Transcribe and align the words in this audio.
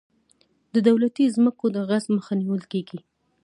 د 0.73 0.75
دولتي 0.87 1.23
ځمکو 1.35 1.65
د 1.75 1.77
غصب 1.89 2.09
مخه 2.17 2.33
نیول 2.41 2.63
کیږي. 2.71 2.99